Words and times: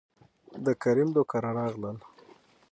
دکريم 0.65 1.09
دو 1.15 1.21
کره 1.31 1.51
راغلل، 1.57 1.97